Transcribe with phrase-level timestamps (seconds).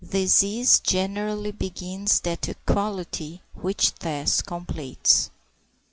[0.03, 5.29] Disease generally begins that equality which death completes.